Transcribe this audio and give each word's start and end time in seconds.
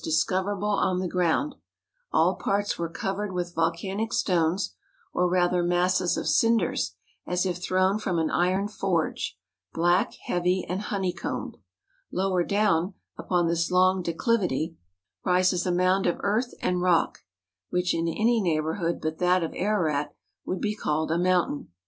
discoverable 0.03 0.67
on 0.81 0.97
the 0.97 1.07
ground; 1.07 1.53
all 2.11 2.33
parts 2.35 2.75
were 2.79 2.89
covered 2.89 3.31
with 3.31 3.53
volcanic 3.53 4.11
stones, 4.11 4.73
or 5.13 5.29
rather 5.29 5.61
masses 5.61 6.17
of 6.17 6.27
cinders, 6.27 6.95
as 7.27 7.45
if 7.45 7.59
thrown 7.61 7.99
from 7.99 8.17
an 8.17 8.31
iron 8.31 8.67
forge,—black, 8.67 10.11
heavy, 10.25 10.65
and 10.67 10.81
honey 10.81 11.13
combed. 11.13 11.55
Lower 12.11 12.43
down, 12.43 12.95
upon 13.15 13.47
this 13.47 13.69
long 13.69 14.01
de 14.01 14.11
MOUNT 14.11 14.17
ARARAT. 14.17 14.25
211 14.25 14.73
clivity, 14.73 14.77
rises 15.23 15.67
a 15.67 15.71
mound 15.71 16.07
of 16.07 16.17
earth 16.21 16.51
and 16.63 16.81
rock, 16.81 17.19
which 17.69 17.93
in 17.93 18.07
any 18.07 18.41
neighbourhood 18.41 18.99
but 18.99 19.19
that 19.19 19.43
of 19.43 19.53
Ararat, 19.53 20.15
would 20.43 20.59
be 20.61 20.73
called 20.75 21.11
a 21.11 21.19
mountain. 21.19 21.69